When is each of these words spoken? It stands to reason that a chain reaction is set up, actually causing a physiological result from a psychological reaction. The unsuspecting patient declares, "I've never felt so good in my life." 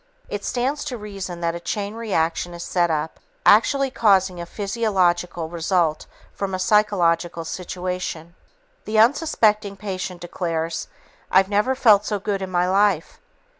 It 0.29 0.43
stands 0.43 0.83
to 0.85 0.97
reason 0.97 1.41
that 1.41 1.53
a 1.53 1.59
chain 1.59 1.93
reaction 1.93 2.55
is 2.55 2.63
set 2.63 2.89
up, 2.89 3.19
actually 3.45 3.91
causing 3.91 4.41
a 4.41 4.47
physiological 4.47 5.47
result 5.47 6.07
from 6.33 6.55
a 6.55 6.57
psychological 6.57 7.45
reaction. 7.77 8.33
The 8.85 8.97
unsuspecting 8.97 9.77
patient 9.77 10.19
declares, 10.21 10.87
"I've 11.29 11.49
never 11.49 11.75
felt 11.75 12.03
so 12.03 12.17
good 12.17 12.41
in 12.41 12.49
my 12.49 12.67
life." 12.67 13.19